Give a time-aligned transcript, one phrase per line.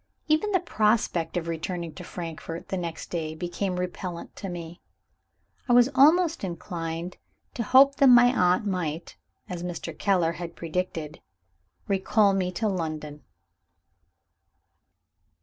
[0.27, 4.81] Even the prospect of returning to Frankfort, the next day, became repellent to me.
[5.69, 7.17] I was almost inclined
[7.53, 9.15] to hope that my aunt might
[9.47, 9.95] (as Mr.
[9.95, 11.21] Keller had predicted)
[11.87, 13.21] recall me to London.